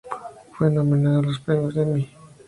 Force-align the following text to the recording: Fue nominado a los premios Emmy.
Fue 0.53 0.71
nominado 0.71 1.19
a 1.19 1.21
los 1.21 1.37
premios 1.39 1.77
Emmy. 1.77 2.09